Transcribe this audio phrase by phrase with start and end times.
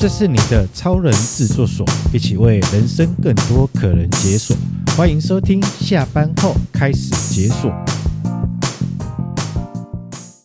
[0.00, 4.56] 这是你的超人制作所，一起为人生更多可能解锁。
[4.96, 7.68] 欢迎收听，下班后开始解锁。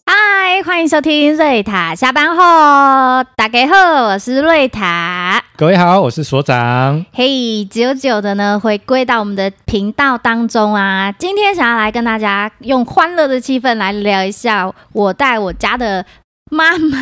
[0.07, 5.43] 嗨，欢迎收听瑞塔下班后，大家好，我是瑞塔。
[5.55, 7.05] 各位好，我是所长。
[7.13, 16.03] 嘿，久久的呢，回归到我们的频道当中啊，今天想要来跟大家用欢乐的气氛来聊一下我带我家的。
[16.51, 16.97] 妈妈，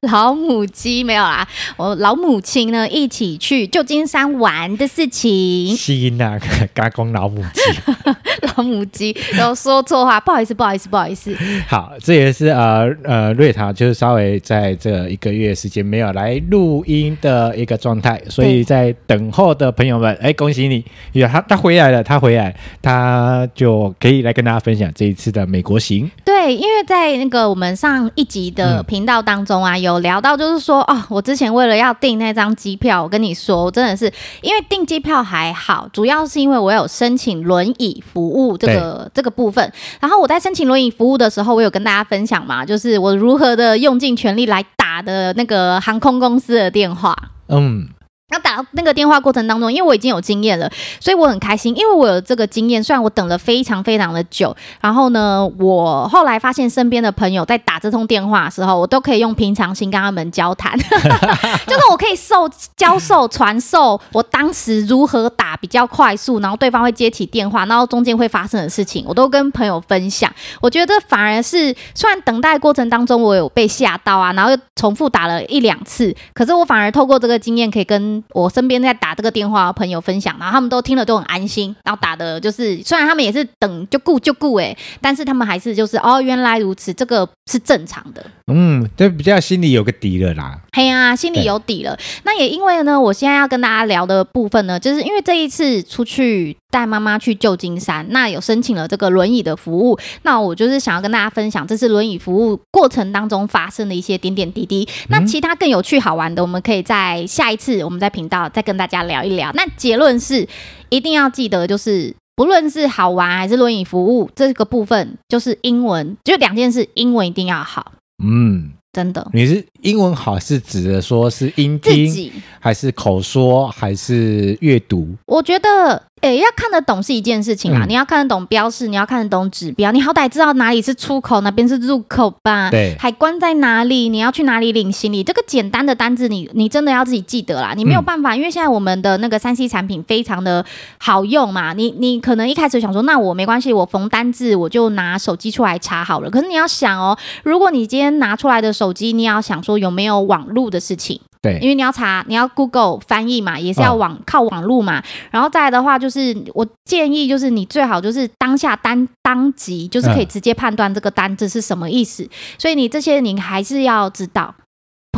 [0.10, 1.46] 老母鸡没有啦，
[1.76, 5.76] 我老母亲呢一起去旧金山玩的事情。
[5.76, 7.60] 是那个加工老母鸡，
[8.56, 11.36] 老母鸡然后说错话，不好意思，不好意思，不好意思。
[11.68, 26.10] 好，这也是呃呃瑞塔就是稍微在这一个月时间没有来录音的一个状态，所以在等候的朋友们，哎，恭喜你，有他他回来了，他回来，他就可以来跟大家分享这一次的美国行。
[26.44, 28.44] 对，因为在那个我们上一集。
[28.54, 34.04] 的频道当中啊，有聊到，就是说哦，我之前为了要订那张机票，我跟你说，我真的是
[34.42, 39.72] 因为订机票还好，主要是因为我有申请轮椅服务这个这个部分。
[39.98, 47.16] 然后我在申请轮椅服务的时候，我有跟大家分享嘛，就是我如何的用尽全力来打的那个航空公司的电话。
[47.48, 47.88] 嗯。
[48.30, 52.82] 要打那个电话过程当中，因为我已经有经验了，所以我很开心，因为我有这个经验。
[52.82, 60.76] 虽然我等了非常非常的久，然后呢，我后来发现身边的朋友在打这通电话的时候，我都可以用平常心跟他们交谈，
[61.66, 70.32] 就是我可以授教授传授我当时如何打比较快速，然后对方会接起电话，然后中间会发生的事情，我都跟朋友分享。
[70.60, 88.24] 我觉得反而是虽然等待过程当中我有被吓到啊，然后又重复打了一两次，可是我反而透过这个经验可以跟我身边在打这个电话的朋友分享，然后他们都听了都很安心，然后打的就是虽然他们也是等就顾就顾哎，但是他们还是就是哦原来如此，这个是正常的。
[88.46, 90.58] 嗯，就比较心里有个底了啦。
[90.72, 91.98] 嘿呀、啊，心里有底了。
[92.24, 104.88] 那也因为呢，我现在要跟大家聊的部分呢，就是因为这一次出去带妈妈去旧金山，那有申请了这个轮椅的服务，那我就是想要跟大家分享这是轮椅服务过程当中发生的一些点点滴滴。
[105.08, 109.52] 那其他更有趣好玩的，我们可以在下一次我们在频道再跟大家聊一聊。
[109.54, 110.44] 那结论是，
[110.88, 117.92] 一定要记得，就是不论是好玩还是轮椅服务这个部分，就是英文，就两件事，英文一定要好。
[118.20, 118.72] 嗯。
[118.94, 122.30] 真的，你是英文好是指的说是音听，
[122.60, 125.16] 还是口说，还是阅读？
[125.26, 126.00] 我觉得。
[126.24, 132.70] 诶，要看得懂是一件事情啊，嗯、你要看得懂标示，你要看得懂指标，你好歹知道哪里是出口，哪边是入口吧？
[132.70, 134.08] 对，海关在哪里？
[134.08, 135.22] 你要去哪里领行李？
[135.22, 137.74] 这个简单的单子你，你你真的要自己记得啦。
[137.76, 140.64] 你没有办法，嗯、因为现在我们的那个三 C 产品非常的
[140.96, 141.74] 好用嘛。
[141.74, 146.30] 你你可能一开始想说，那我没关系，我逢单字我就拿手机出来查好了。
[146.30, 151.20] 可是你要想哦，如果你今天拿出来的手机，你要想说有没有网路的事情。
[151.44, 155.02] 对，因为你要查，你要 Google 翻译嘛，也是要网、哦、靠网络嘛。
[155.30, 162.22] 然后再来的话，就是我建议，就是你最好就是当下单当即，就是可以直接判断这个单字是什么意思。
[162.22, 164.54] 嗯、所以你这些你还是要知道，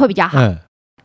[0.01, 0.41] 会比较好。
[0.41, 0.59] 嗯、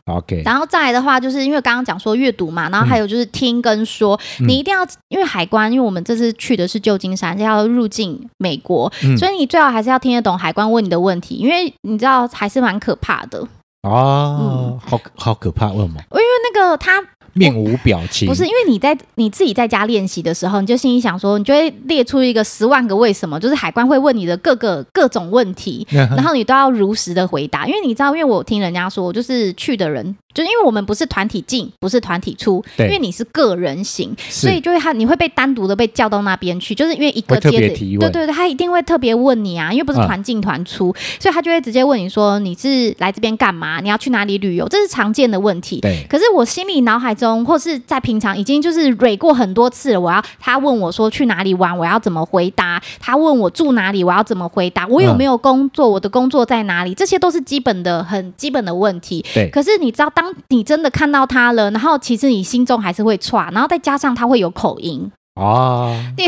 [0.06, 0.42] OK。
[0.44, 13.46] 然后再来的话，就是因为刚刚讲说阅读嘛，然后还有就是听跟说，嗯、你一定要因为海关，因为我们这次去的是旧金山，是要入境美国，嗯、所以你最好还是要听得懂海关问你的问题，因为你知道还是蛮可怕的。
[13.82, 16.00] 啊，嗯、好好可怕，为什么？
[16.12, 17.02] 因为那个他。
[17.34, 27.66] 面无表情，不是因为你在你自己在家练习的时候，你就心里想说，你就会列出一个十万个为什么，就是海关会问你的各个各种问题，然后你都要如实的回答。
[27.66, 43.80] 因为你知道，因为我听人家说，就是去的人，就因为我们不是团体进，不是团体出，对因为你是个人行，所以就会他你会被单独的被叫到那边去，就是因为一个接着对对对，他一定会特别问你啊，因为不是团进团出，嗯、所以他就会直接问你说，你是来这边干嘛？
[43.80, 44.68] 你要去哪里旅游？
[44.68, 45.80] 这是常见的问题。
[45.80, 47.32] 对，可是我心里脑海中。
[47.32, 50.00] 中或是在平常已经就是蕊过很多次了。
[50.00, 52.82] 我要他问我说去哪里玩，我要怎么回答？
[52.98, 54.88] 他问我住哪里，我要怎么回答？
[54.88, 55.88] 我有没有工作？
[55.88, 56.92] 我的工作在哪里？
[56.94, 59.24] 这些都是基本的、很基本的问题。
[59.32, 59.48] 对。
[59.50, 65.96] 可是你知道，当你真的看到他了，然后其实你心中还是会剉，然后再加上他会有口音哦。
[66.16, 66.24] 你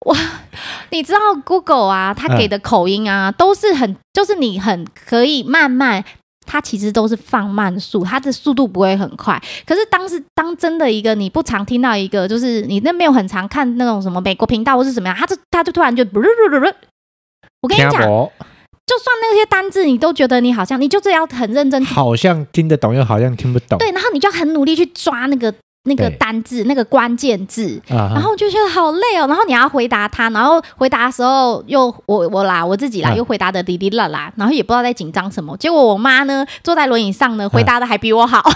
[0.00, 0.16] 我
[0.88, 6.02] 你知道 Google 啊，他给的口音啊，都是很就是你很可以慢慢。
[6.46, 9.42] 它其实都是放慢速，它的速度不会很快。
[9.66, 16.02] 可是当时当真的一个你不常听到一个，就是你那没有很常看那种什么美国频道或是怎么样，它就它就突然就，
[17.62, 18.00] 我跟你讲，
[18.86, 23.76] 就算那些单字你都觉得你好像，你就是要很认真，好像听得懂又好像听不懂。
[23.78, 25.52] 对，然后你就要很努力去抓那个
[25.86, 29.26] 那个单字、那个关键字，啊、然后就觉得好累哦。
[29.26, 35.56] 然后你要回答他，然后回答的时候又我我啦我自己啦，又回答的滴滴啦啦，然后也不知道在紧张什么。
[35.56, 38.38] 结果我妈呢坐在轮椅上呢，回答的还比我好。
[38.38, 38.52] 啊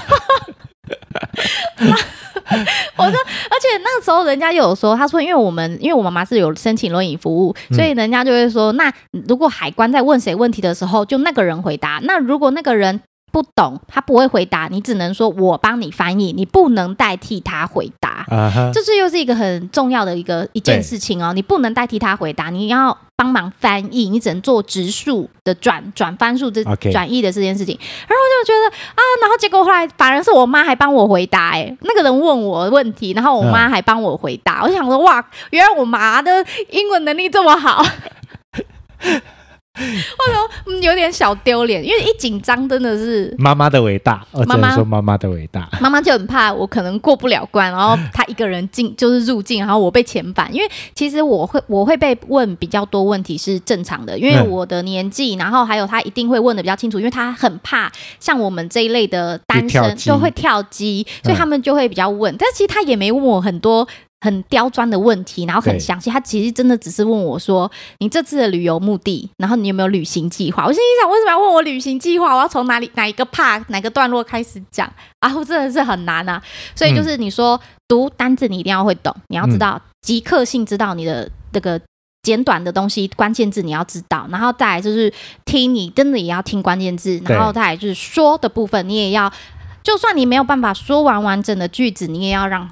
[2.96, 8.92] 我说，而且那个时候人家又有说，他说，因为我们因为我妈妈是有申请轮椅服务，所以人家就会说，那
[9.28, 12.00] 如果海关在问谁问题的时候，就那个人回答。
[12.02, 13.00] 那如果那个人
[13.32, 18.26] 不懂，他不会回答，你只能说我帮你翻译，你不能代替他回答。
[18.28, 18.72] Uh huh.
[18.72, 26.62] 这是又是一个很重要的一个一件事情哦，你不能代替他回答，你要帮忙翻译，你只能做直述的转转翻述这
[26.92, 27.78] 转译的这件事情。
[28.06, 34.64] 然后我就觉得啊，然后结果后来反而是我妈还帮我回答，哎，那个人问我问题，然后我妈还帮我回答，uh.
[34.64, 37.84] 我想说哇，原来我妈的英文能力这么好。
[40.90, 44.24] 有点小丢脸，因为一紧张真的是妈妈的伟大。
[44.32, 45.68] 我只能说妈妈的伟大。
[45.80, 50.52] 妈妈就很怕我可能过不了关，然后她一个人进就是入境，然后我被遣返。
[50.54, 62.34] 因为其实我会我会被问比较多问题是正常的，因为我的年纪，然后还有他一定会问的比较清楚，因为他很怕像我们这一类的单身就会跳机，所以他们就会比较问。
[62.38, 63.86] 但其实他也没问我很多。
[64.20, 66.10] 很刁钻的问题，然后很详细。
[66.10, 67.70] 他其实真的只是问我说
[68.00, 72.34] ：“你这次的旅游目的，然后你有没有旅行计划？”我心里想：为什么要问我旅行计划？
[72.34, 74.90] 我要从哪里哪一个 part 哪个段落开始讲？
[75.20, 76.42] 啊，我真的是很难啊！
[76.74, 81.80] 所以就是你说、嗯、读单字，你一定要会懂，你要知道即刻性知道你的那个
[82.22, 85.10] 简短的东西，关键字你要知道，然后再来就是
[85.46, 89.32] 听，你真的也要听关键字，然后再来就是说的部分，你也要，
[89.82, 92.70] 就算你没有办法说完完整的句子，你也要让。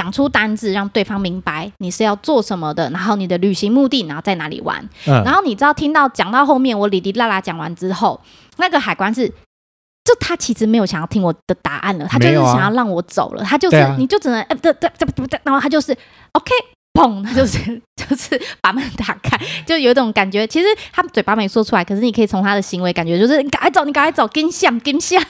[0.00, 4.82] 讲出单字，让对方明白你是要做什么的，然后你的旅行目的，然后在哪里玩。
[5.06, 8.18] 嗯、然后你知道，听到讲到后面，我哩哩啦啦讲完之后，
[8.56, 13.42] 那个海关是，就他其实没有想要听我的答案了，他就是想要让我走了。
[13.42, 15.94] 啊、他就是，啊、你就只能，呃，对对对对对，然后他就是
[16.32, 16.50] ，OK，
[16.94, 17.58] 砰，他就是
[17.94, 20.46] 就是把门打开，就有一种感觉。
[20.46, 25.20] 其实他嘴巴没说出来，可是你可以从他的行为感觉，就是你赶快走，你赶快走，跟下跟下。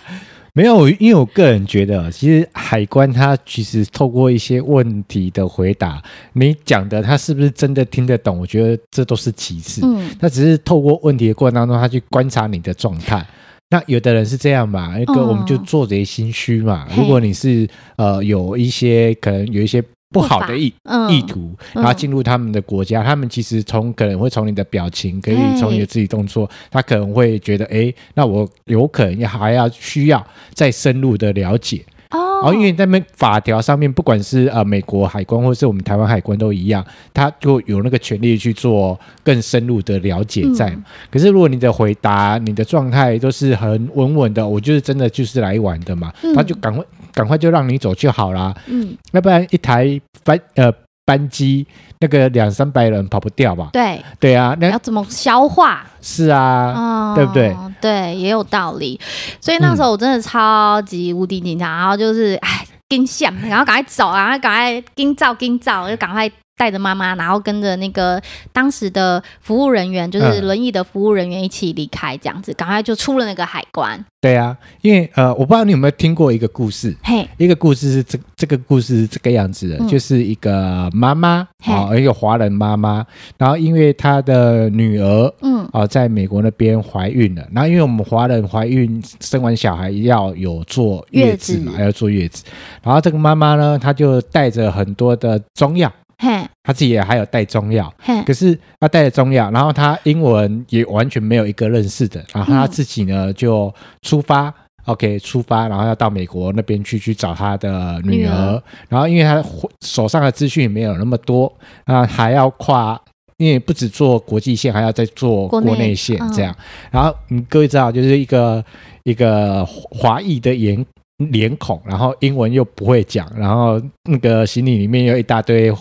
[0.53, 6.03] 没有，因为我个人觉得，其实海关他其实透过一些问题的回答，
[6.33, 8.39] 你讲的他是不是真的听得懂？
[8.39, 9.81] 我觉得这都是其次。
[9.85, 13.25] 嗯，他只是透过问题的过程当中，他去观察你的状态。
[13.71, 16.87] 那有的人是这样嘛，一个我们就做贼心虚嘛。
[16.91, 19.83] 嗯、如果你是呃有一些可能有一些。
[20.11, 31.85] 不好的意、嗯、意图，然后进入他们的国家，嗯、他们其实从可能会从你的表情，可以从你的肢体动作，他可能会觉得，哎，那我有可能还要需要再深入的了解。
[32.11, 36.85] 哦，因为那边法条上面，不管是呃美国海关或是我们台湾海关都一样，
[37.15, 40.71] 他就有那个权利去做更深入的了解在。
[40.71, 46.85] 嗯、可是如果你的回答、你的状态都是很稳稳的，我就是真的就是来玩的嘛，他、嗯、就赶快
[47.21, 48.55] 赶快就让你走就好啦。
[48.67, 50.73] 嗯，要不然一台班呃
[51.05, 51.67] 班机
[51.99, 53.69] 那个两三百人跑不掉吧？
[53.75, 55.85] 对对啊，那要怎么消化？
[56.01, 57.55] 是啊，哦、对不对？
[57.79, 58.99] 对，也有道理。
[59.39, 66.31] 所以那时候我真的超级无敌紧张，然后就是哎，跟想，然后赶快走，然后赶快惊照惊照，就赶快。
[66.61, 68.21] 带着妈妈，然后跟着那个
[68.53, 74.05] 当时的服务人员，就是轮椅的服务人员一起离开，这样子，赶快就出了那个海关。
[74.21, 83.03] 对啊，因为呃，我不知道你有没有听过一个故事，嘿，一个故事是这这个故事是这个样子的，嗯、就是一个妈妈啊、哦，一个华人妈妈，
[83.39, 91.83] 然后因为她的女儿，嗯，啊、哦，在美国那边怀孕了，然后因为我们华人怀孕生完小孩要有坐月子嘛，子。
[91.83, 92.45] 要坐月子，
[92.83, 95.91] 然后这个妈妈呢，她就带着很多的中药。
[96.23, 98.23] 嘿，他自己也还有带中药，嘿。
[98.25, 109.43] 可是他带了中药，然后他英文也完全没有一个认识的，然后他自己呢就出发、嗯、，OK，出发，然后要到美国那边去去找他的女儿，然后因为他
[109.81, 111.51] 手上的资讯没有那么多，
[111.85, 113.01] 啊，还要跨，
[113.39, 118.63] 因为不止做国际线，还要再做国内线这样，嗯、然后你各位知道，就是一个
[119.05, 120.87] 一个华裔的脸
[121.17, 125.73] 脸孔，然后英文又不会讲，然后那个行李里面有一大堆。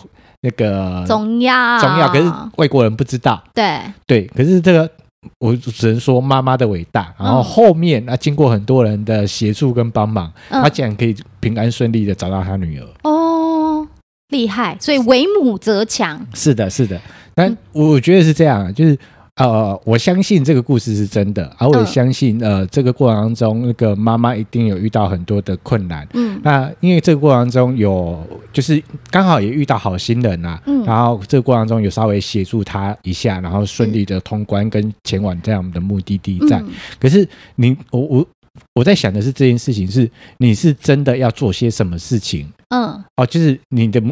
[0.42, 3.42] 那个中药，中药，可是外国人不知道。
[3.54, 4.90] 对对，可是这个
[5.38, 7.14] 我只能说妈妈的伟大。
[7.18, 12.86] 然后后面啊，经过很多人的协助跟帮忙，他竟然可以平安顺利的找到他女儿。
[13.02, 13.86] 哦，
[14.28, 14.76] 厉害！
[14.80, 16.26] 所以为母则强。
[16.34, 17.00] 是的，是的。
[17.34, 18.98] 但我觉得是这样，就是。
[19.36, 26.06] 呃，我相信这个故事是真的，而我也相信，呃，这个过程当中，那个妈妈一定有遇到很多的困难。
[26.12, 28.22] 嗯，那因为这个过程当中有，
[28.52, 36.62] 就是刚好也遇到好心人啊，嗯，然后这个过程中有稍微协助他一下，然后顺利的通关跟前往这样的目的地站。
[36.66, 38.26] 嗯，可是你，我我
[38.74, 42.46] 我在想的是这件事情是你是真的要做些什么事情？
[42.68, 44.02] 嗯，哦，就是你的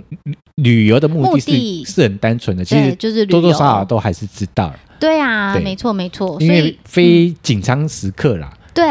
[0.55, 4.73] 旅游的目的是是很单纯的，其实就是多多少少都还是知道。
[4.99, 8.51] 对啊，对没错没错，因为非紧张时刻啦。
[8.53, 8.87] 嗯对，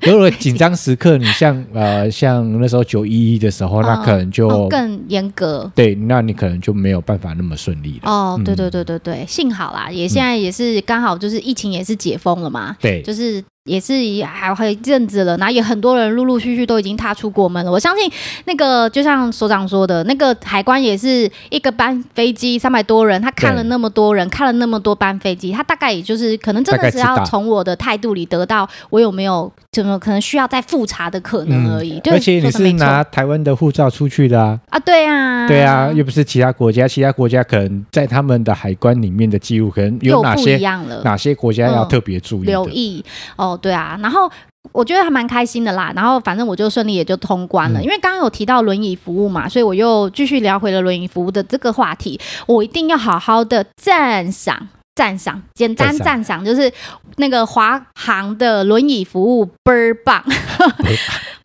[0.00, 5.70] 如果紧张时刻，你像呃， 像那时候九一一的时候，那可能就、哦、更严格。
[5.76, 8.10] 对，那你可能就没有办法那么顺利了。
[8.10, 12.76] 哦，对对对对对，幸好啦，也现在也是刚好就是疫情也是解封了嘛。
[12.80, 13.40] 对，就是。
[13.68, 13.92] 也是
[14.24, 17.70] 还还有一阵子了，然后也很多人陆陆续续都已经踏出国门了。
[17.70, 18.10] 我相信
[18.46, 31.98] 那个就像所长说的，那个海关也是一个班飞机三百多人，他看了那么多人，看了那么多班飞机，他大概也就是可能真的是要从我的态度里得到我有没有怎么可能需要再复查的可能而已。
[31.98, 34.58] 嗯、对而且你是拿台湾的护照出去的啊？
[34.70, 43.04] 啊，对啊，对啊，又不是其他国家，其他国家可能在他们的海关里面的记录可能有哪些不一样了，哪些国家要特别注意、嗯、留意？
[43.36, 44.30] 哦，对啊，然后。
[44.72, 52.20] 我觉得还蛮开心的啦，然后反正我就顺利也就通关了，嗯、因为刚刚有提到轮椅服务嘛，所以我又继续聊回了轮椅服务的这个话题。
[52.46, 56.72] 我一定要好好的赞赏赞赏，简单赞赏就是
[57.18, 60.20] 那个华航的轮椅服务倍儿棒。
[60.26, 60.34] 为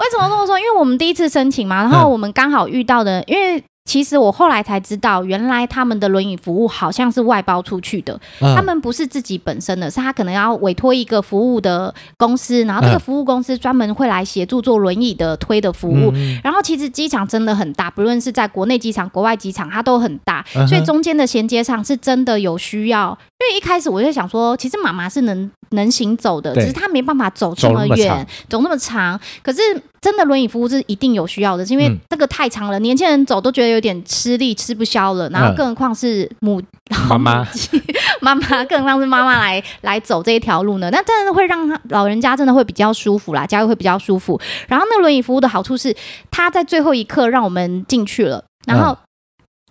[0.10, 0.58] 什么这么说？
[0.58, 3.64] 因为我们第一次申请嘛，然后我们刚好遇到的，嗯、因为。
[3.86, 16.12] 其实我后来才知道，原来他们的轮椅服务好像是外包出去的，嗯、他们不是自己本身的，是他可能要委托一个服务的公司，然后这个服务公司专门会来协助做轮椅的推的服务。
[16.16, 23.18] 嗯、然后其实机场真的很大，不论是在国内机场、国外机场，它都很大，所以中间的衔接上是真的有需要。
[23.42, 29.20] 因为一开始我就想说，其实妈妈是能能行走的，只是他没办法走这么远，走那么长。
[29.42, 29.62] 可是
[30.02, 35.30] 真的轮椅服务是一定有需要的，是因为这个太长了，嗯、年轻人走都觉得有点吃力，吃不消了。
[35.30, 36.62] 然后更何况是母
[37.10, 37.48] 妈妈，
[38.22, 40.90] 妈妈更何况是妈妈来 来走这一条路呢？
[40.92, 44.40] 那真的会让老人家真的会比较舒服啦，家里会比较舒服。
[44.68, 45.96] 然后那轮椅服务的好处是，
[46.32, 48.98] 他在最后一刻让我们进去了，然后。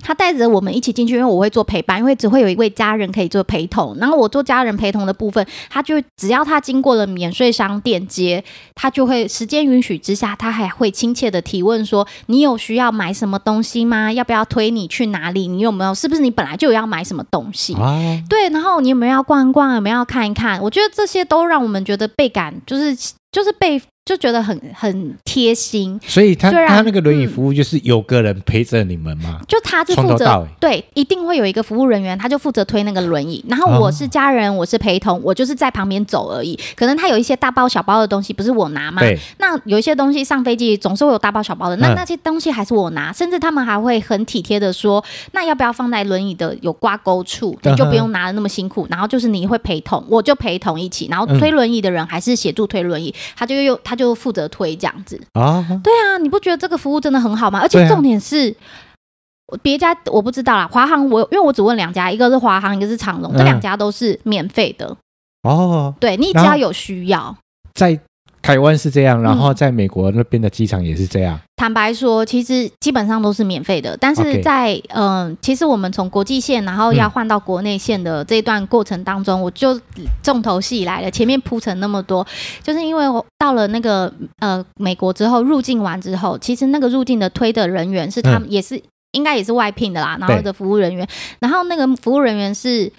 [0.03, 3.97] 他带着我们一起进去，因为我会做陪伴，因为只会有一位家人可以做陪同。
[3.99, 8.43] 然后我做家人陪同的部分，他就只要他经过了免税商店街，
[8.75, 14.13] 他就会时间允许之下，他还会亲切的提问说：“你有需要买什么东西吗？
[14.13, 15.47] 要不要推你去哪里？
[15.47, 15.95] 你有没有？
[15.95, 17.75] 是不是你本来就有要买什么东西？
[17.75, 17.97] 啊、
[18.29, 19.75] 对，然后你有没有要逛一逛？
[19.77, 20.61] 有没有要看一看？
[20.61, 22.95] 我觉得这些都让我们觉得倍感，就是
[23.31, 23.81] 就是被。
[24.05, 29.41] 就觉得很很贴心，所以他他那个轮椅服务就是有个人陪着你们吗？
[29.47, 36.59] 就他是负责对，一定会有一个服务人员，他就负责推那个轮椅，然后我是家人，我是陪同，我就是在旁边走而已。
[36.75, 39.01] 可能他有一些大包小包的东西，不是我拿吗？
[39.39, 48.85] 那有一些东西上飞机总是会有大包小包的，那那些东西还是我拿，甚至他们还会很体贴的说，那要不要放在轮椅的有挂钩处，你就不用拿的那么辛苦。
[48.91, 57.61] 然后就是你会陪同，我就陪同一起，然后推轮椅的人还是协助推轮椅，他就又他就负责推这样子啊，对啊，你不觉得这个服务真的很好吗？
[57.61, 58.57] 而且重点是，
[59.61, 64.97] 别家我不知道啦，华航我因为我只问两家，一个是华航，一个是长荣，这两家都是免费的
[65.43, 65.95] 哦。
[66.01, 67.37] 对，你只要有需要，
[67.75, 68.01] 在。
[68.43, 71.37] 台湾是这样，然后在美国那边的机场也是这样。
[71.37, 79.81] 嗯、坦白说，其实基本上都是免费的，但是在.嗯，其实我们从国际线然后要换到国内线的这一段过程当中，嗯、我就
[80.23, 81.11] 重头戏来了。
[81.11, 82.27] 前面铺陈那么多，
[82.63, 88.83] 就是因为我到了那个呃美国之后入境完之后，其实那个入境的推的人员是他们也是、嗯、
[89.13, 91.07] 应该也是外聘的啦，然后的服务人员，
[91.39, 92.93] 然后那个服务人员是。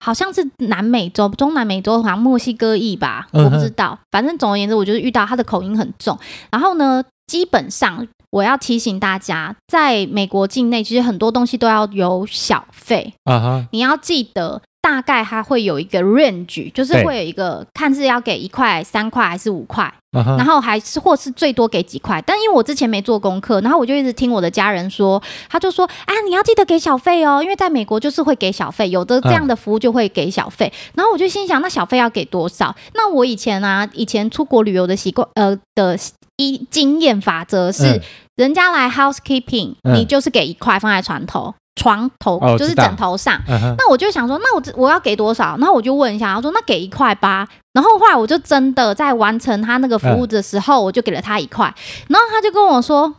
[0.00, 3.98] 好像是南美洲、中南美洲，好像墨西哥裔吧，我不知道。
[4.00, 6.18] 嗯、反正总而言之，我就是遇到他的口音很重。
[6.50, 13.12] 然后呢，基本上我要提醒大家，在美国境内，其实很多东西都要有小费。
[13.24, 14.62] 啊哈，你要记得。
[14.80, 22.22] 大概它会有一个 range，就是会有一个看是要给一块、三块还是五块，然后还是或是最多给几块。
[22.24, 30.72] 但因为我之前没做功课，然后我就一直听我的家人说，他就说啊，你要记得给小费哦，因为在美国就是会给小费，有的这样的服务就会给小费。
[30.94, 32.74] 然后我就心想，那小费要给多少？
[32.94, 35.98] 那我以前啊，以前出国旅游的习惯，呃的
[36.36, 38.00] 一经验法则是，
[38.36, 41.52] 人家来 housekeeping，你就是给一块放在床头。
[41.78, 43.40] 床头就是枕头上，
[43.78, 45.56] 那我就想说，那我我要给多少？
[45.58, 47.48] 然后我就问一下，他说那给一块八。
[47.72, 51.72] 然后后来我就真的在完成他那个服务的时候，我就给了他一块。
[52.08, 53.14] 然后他就跟我说：“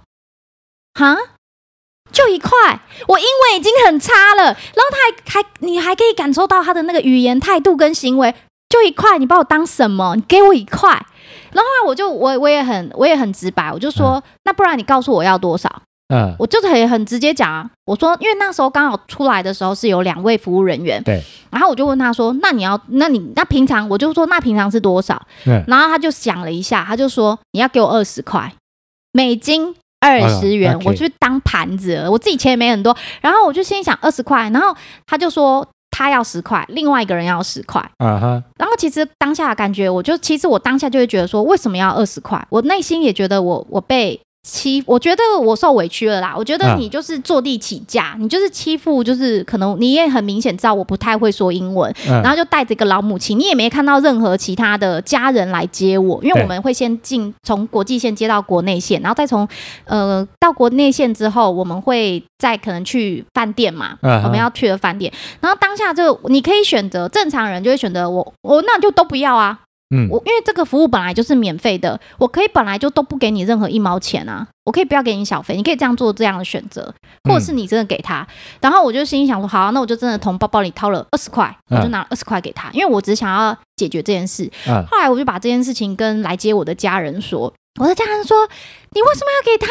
[0.99, 1.15] 哈，
[2.11, 2.51] 就一块？
[3.07, 4.97] 我英文已经很差了。”然后他
[5.37, 8.35] 还还你还可以感受到他的那个语言态度跟行为，
[8.67, 10.15] 就一块，你把我当什么？
[10.15, 10.89] 你给我一块。
[11.51, 15.69] 然后后来我就我我也很我也很直白，我就说：“那不然你告诉我要多少？”
[16.09, 25.21] 嗯，我就可以很直接讲啊，我说，因为那时候刚好出来的时候是有两位服务人员，对，然后我就问他说，那你要，那你那平常我就说那平常是多少？
[25.45, 28.53] 嗯，然后他就想了一下，他就说你要给我二十块
[29.13, 29.75] 美金。
[30.01, 34.73] 二十元，我去当盘子了，我自己钱也没很多，然后我就心里想二十块，然后
[35.05, 42.41] 他就说他要十块，另外一个人要十块，啊哈，然后其实当下的感觉，我就其实我当下就会觉得说，为什么要二十块？
[42.49, 44.17] 我内心也觉得我我被。
[44.49, 46.33] 欺，我觉得我受委屈了啦。
[46.35, 59.47] 我觉得你就是坐地起价，嗯、你就是欺负，就是可能你也很明显知道我不太会说英文，嗯、然后就带着一个老母亲，你也没看到任何其他的家人来接我，因为我们会先进从国际线接到国内线，然后再从
[59.85, 69.59] 呃到国内线之后，我们会再可能去饭店嘛，嗯、我们要去的饭店，然后当下就你可以选择，正常人就会选择我我那就都不要啊。
[69.95, 76.93] 嗯，我因为这个服务本来就是免费的，我可以本来就都不给你任何一毛钱啊，我可以不要给你小费，你可以这样做这样的选择，
[77.23, 78.27] 或者是你真的给他，嗯、
[78.61, 84.49] 然后我就心里想说，好、啊，那我就真的从包包里掏了二十块，我就拿了二十块给他，因为我只想要解决这件事。
[84.67, 88.47] 嗯、后来我就把这件事情跟来接我的家人说，我的家人说，
[88.91, 89.67] 你为什么要给他？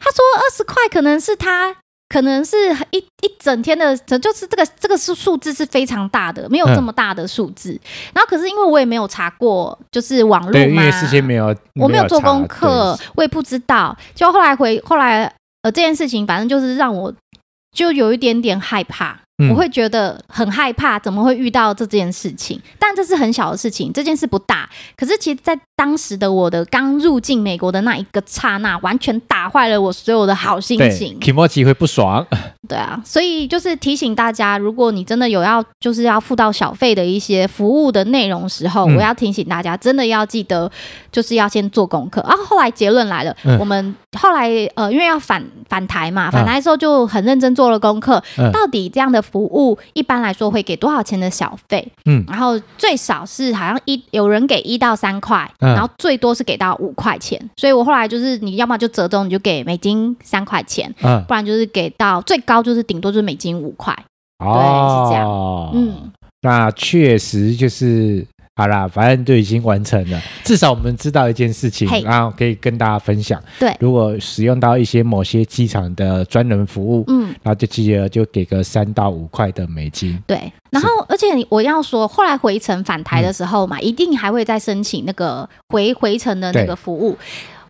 [0.00, 1.76] 他说二十块可能是他。
[2.12, 2.54] 可能是
[2.90, 7.72] 一一整天的，就是这个这个数数字是非常大的，没有这么大的数字。
[7.72, 7.80] 嗯、
[8.16, 13.96] 然后可是因为我也没有查过，就是网络嘛，因为事先没有，我没有做功课，我也不知道。
[14.14, 15.24] 就后来回后来
[15.62, 17.10] 呃这件事情，反正就是让我
[17.74, 19.18] 就有一点点害怕。
[19.50, 22.60] 我会觉得很害怕，怎么会遇到这件事情？
[22.78, 24.68] 但这是很小的事情，这件事不大。
[24.96, 31.18] 可是其实，在当时的我的刚入境美国的那一个刹那，完全打坏了我所有的好心情。
[31.18, 32.24] 提莫奇会不爽。
[32.68, 40.70] 对啊，所以就是提醒大家，如果你真的有要就是要付到小费的一些服务的内容时候，嗯、我要提醒大家，真的要记得，
[41.10, 42.20] 就是要先做功课。
[42.20, 51.86] 啊，后来结论来了，嗯、我们后来呃，因为要返返台嘛，返台的时候就很认真做了功课，嗯、到底这样的服务一般来说会给多少钱的小费？
[52.04, 57.40] 嗯，然后最少是好像一有人给一到三块，嗯、然后最多是给到五块钱。
[57.56, 63.96] 所以我后来就是你要么就折中，你就给美金三块钱，嗯，不然就是给到最高就是顶多就是美金五块。
[64.44, 65.70] 哦，对，是这样。
[65.72, 66.10] 嗯，
[66.42, 68.26] 那确实就是。
[68.54, 70.20] 好啦，反正就已经完成了。
[70.44, 73.42] 至少我们知道一件事情，然后可以跟大家分享。
[73.58, 80.22] 对，如果使用到一些某些机场的专人服务，嗯，然后就记得就给个三到五块的美金。
[80.26, 87.16] 对，然后而且我要说，后来回程返台的时候嘛，嗯、一定还会再申请那个回回程的那个服务。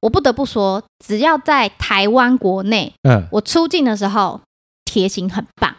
[0.00, 4.40] 我不得不说，只要在台湾国内，嗯，我出境的时候
[4.84, 5.72] 贴心很棒。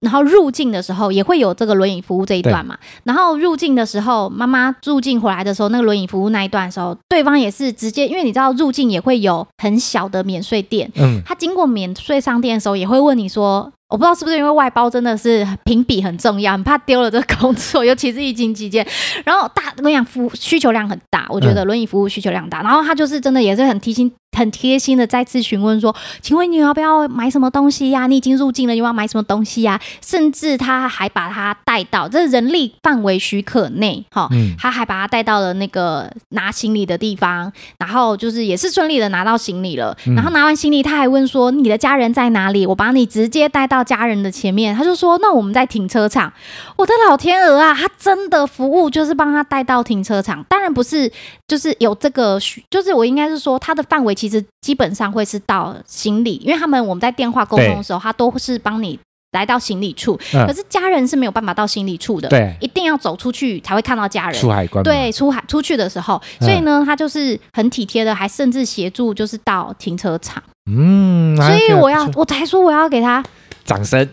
[0.00, 13.70] 然后入境的时候也会有这个轮椅服务这一段嘛，然后入境的时候，妈妈入境回来的时候，那个轮椅服务那一段的时候，对方也是直接，因为你知道入境也会有很小的免税店，嗯，他经过免税商店的时候也会问你说。
[13.94, 18.84] 我不知道是不是因为外包真的是评比很重要，很怕丢了这个工作，尤其是疫情期间。
[19.24, 22.60] 然后大，我跟你讲，服务需求量很大，我觉得轮椅服务需求量大。
[22.62, 28.06] 嗯、然后他就是真的也是很贴心、很贴心的再次询问说：“请问你要不要买什么东西呀、啊？
[28.08, 39.96] 你已经入境了，你要买什么东西呀、啊？”甚至他还把他带到这人力范围许可内，哈，嗯、他还把他带到了那个拿行李的地方，然后就是也是顺利的拿到行李了。
[40.08, 42.66] 嗯、然后拿完行李，他还问说：“你的家人在哪里？
[42.66, 46.32] 我把你直接带到。”家人的前面，他就说：“那我们在停车场。”
[46.76, 50.42] 我的老天鹅啊，他真的服务就是帮他带到停车场。
[50.48, 51.10] 当然不是，
[51.46, 52.38] 就是有这个，
[52.70, 58.98] 就是我应该是说，他的范围其实基本上会是到行李，因为他们我们在电话沟通的时候，他都是帮你
[59.32, 60.18] 来到行李处。
[60.32, 64.40] 嗯、可是家人是没有办法到行李处的，对，一定要走出去才会看到家人。
[64.40, 70.42] 出海关，对，出海出去的时候，所以呢，他就是很体贴的，还甚至协助就是到停车场。
[70.70, 73.22] 嗯，所以我要，我才说我要给他。
[73.64, 74.08] 掌声，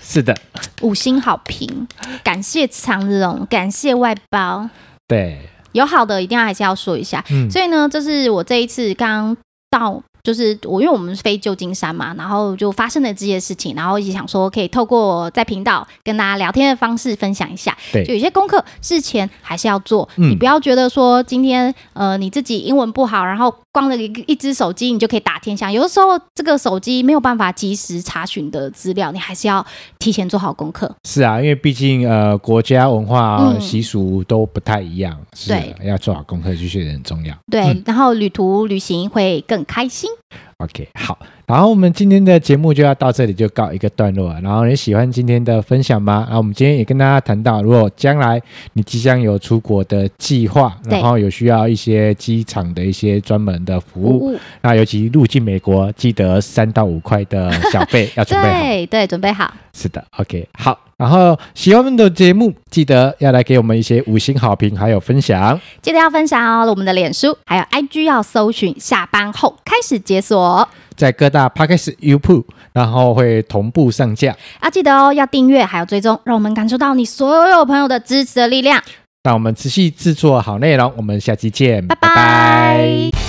[0.00, 0.36] 是的，
[0.82, 1.88] 五星好评，
[2.22, 4.68] 感谢长荣，感谢外包，
[5.08, 9.36] 对，有好的一定要还是要说一下，嗯，所以呢，这是我这一次刚
[9.70, 10.02] 到。
[10.22, 17.76] 就是我，因为我们是飞旧金山嘛，然后就发生了这些事情，然后也想说可以透过在频道跟大家聊天的方式分享一下。
[17.92, 25.72] 对，就有些功课事前还是要做，嗯、你不要觉得说今天呃你自己英文不好，然后光了一一只手机你就可以打天下。
[25.72, 29.64] 有的时候这个手机没有办法及时查询的资料，你还是要
[29.98, 30.94] 提前做好功课。
[31.04, 37.34] 是啊，因为毕竟呃国家文化习俗都不太一样，嗯、是、要做好功课，就确实很重要。
[37.50, 40.11] 对，嗯、然后旅途旅行会更开心。
[40.58, 44.40] OK，好，然后我们今天的节目就要到这里就告一个段落了。
[44.40, 46.24] 然后你喜欢今天的分享吗？
[46.26, 48.40] 然后，我们今天也跟大家谈到，如果将来
[48.74, 58.60] 你即将有出国的计划，然后有需要一些机场的一些专门的服务，那尤其入境美国，记得三到五块的小费 要准备好。
[58.60, 59.52] 对对，准备好。
[59.72, 60.78] 是的，OK，好。
[60.96, 65.60] 然后喜欢我们的节目，记得要来给我们一些五星好评，还有分享。
[65.80, 74.36] 记得要分享哦，我们的脸书还有 IG 要搜寻，下班后开始解锁，在各大 Podcast、YouTube，然后会同步上架。
[74.62, 78.80] 要记得哦，要订阅还有追踪，让我们感受到你所有朋友的支持的力量。
[79.24, 82.08] 让我们持续制作好内容，我们下期见，拜拜。
[82.08, 83.21] 拜拜。